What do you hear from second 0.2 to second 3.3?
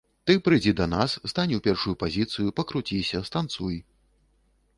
Ты прыйдзі да нас, стань у першую пазіцыю, пакруціся,